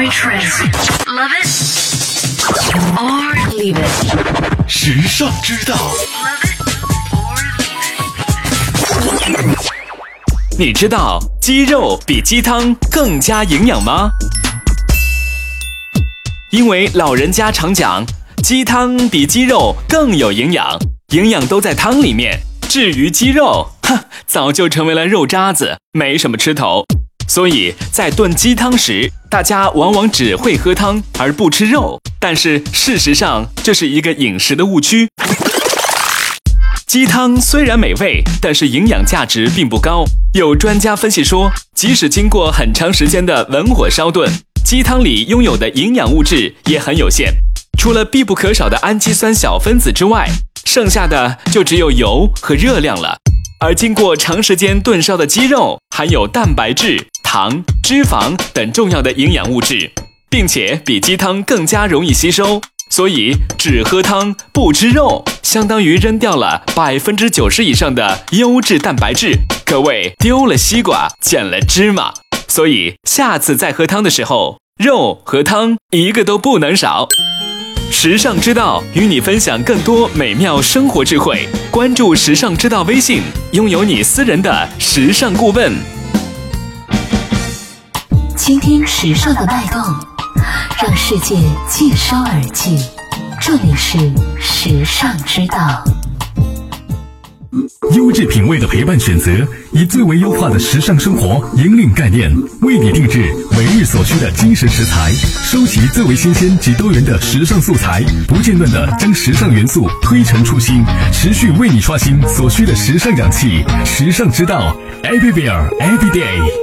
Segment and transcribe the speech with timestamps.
[0.00, 0.62] favorite trends.
[1.06, 1.46] Love it
[2.96, 4.68] or leave it.
[4.68, 5.76] 时尚之道
[10.58, 14.10] 你知道鸡肉比鸡汤更加营养吗？
[16.50, 18.04] 因为老人家常讲，
[18.42, 20.78] 鸡汤比鸡肉更有营养，
[21.12, 22.40] 营养都在汤里面。
[22.68, 26.84] 至于鸡肉， 哼，早就成为了肉渣子，没什么吃头。
[27.28, 35.08] 所以在炖鸡汤时，大家往往只会喝汤而不吃肉，但是事实上这是一个饮食的误区。
[36.84, 40.04] 鸡汤虽然美味，但是营养价值并不高。
[40.34, 44.28] 有专家分析说，即使经过很长时间的文火烧炖，
[44.64, 47.32] 鸡汤里拥有的营养物质也很有限。
[47.78, 50.28] 除了必不可少的氨基酸小分子之外，
[50.64, 53.16] 剩下的就只有油和热量了。
[53.60, 59.92] 而经过长时间炖烧的鸡肉，含有蛋白质、糖、脂肪等重要的营养物质，
[60.28, 62.60] 并且比鸡汤更加容易吸收。
[62.90, 72.12] 所以只喝汤不吃肉，相当于扔掉了百分之九十以上的优质蛋白质，可谓丢了西瓜捡了芝麻。
[72.48, 77.06] 所以下次再喝汤的时候，肉和汤一个都不能少。
[77.92, 83.22] 时尚之道与你分享更多美妙生活智慧，关注时尚之道微信，
[83.52, 85.72] 拥有你私人的时尚顾问。
[88.40, 89.78] 倾听时尚的脉动，
[90.82, 91.36] 让世界
[91.68, 92.78] 尽收耳际。
[93.38, 93.98] 这里是
[94.40, 95.84] 时尚之道。
[97.94, 99.30] 优质品味的陪伴选择，
[99.72, 105.12] 以最为优化的时尚生活引领概念，为你定制每日所需的精神食材，
[105.44, 110.82] 收集最为新鲜及多元的时尚素材，不间断的将时尚元素推陈出新，
[111.12, 113.62] 持续为你刷新所需的时尚氧气。
[113.84, 116.59] 时尚之道，Everywhere Every Day。